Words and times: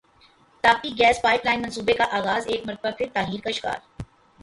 Tapi 0.63 0.89
gas 0.99 1.21
pipe 1.21 1.45
line 1.45 1.61
منصوبے 1.61 1.93
کا 1.93 2.03
اغاز 2.19 2.47
ایک 2.47 2.65
مرتبہ 2.67 2.91
پھر 2.97 3.07
تاخیر 3.13 3.39
کا 3.43 3.51
شکار 3.51 3.79